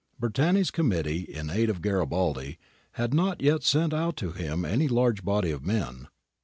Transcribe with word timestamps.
Bertani's 0.19 0.71
Committee 0.71 1.25
in 1.31 1.51
Aid 1.51 1.69
of 1.69 1.79
Garibaldi 1.83 2.57
had 2.93 3.13
not 3.13 3.39
yet 3.39 3.61
sent 3.61 3.93
out 3.93 4.17
to 4.17 4.31
him 4.31 4.65
any 4.65 4.87
large 4.87 5.23
body 5.23 5.51
of 5.51 5.63
men. 5.63 6.07